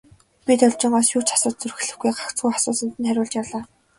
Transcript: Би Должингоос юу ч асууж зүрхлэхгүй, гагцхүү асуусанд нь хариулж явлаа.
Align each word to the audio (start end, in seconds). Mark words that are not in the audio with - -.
Би 0.45 0.53
Должингоос 0.61 1.07
юу 1.15 1.21
ч 1.27 1.29
асууж 1.35 1.55
зүрхлэхгүй, 1.59 2.11
гагцхүү 2.17 2.49
асуусанд 2.53 2.93
нь 2.99 3.07
хариулж 3.07 3.33
явлаа. 3.41 3.63